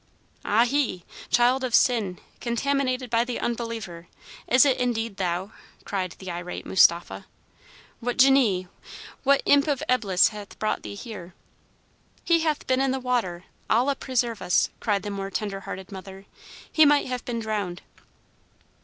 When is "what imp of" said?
9.21-9.83